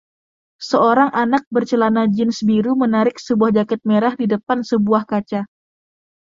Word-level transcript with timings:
Seorang 0.69 1.09
anak 1.23 1.43
bercelana 1.53 2.03
jeans 2.15 2.37
biru 2.49 2.73
menarik 2.83 3.17
sebuah 3.27 3.51
jaket 3.57 3.81
merah 3.89 4.13
di 4.21 4.25
depan 4.33 4.59
sebuah 4.71 5.01
kaca 5.11 5.41